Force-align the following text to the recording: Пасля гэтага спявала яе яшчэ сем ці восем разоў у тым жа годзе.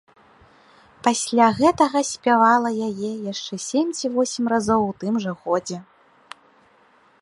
Пасля 1.07 1.49
гэтага 1.59 2.01
спявала 2.13 2.69
яе 2.87 3.11
яшчэ 3.31 3.55
сем 3.69 3.87
ці 3.99 4.05
восем 4.17 4.45
разоў 4.55 4.81
у 4.91 4.93
тым 5.05 5.13
жа 5.27 5.31
годзе. 5.45 5.77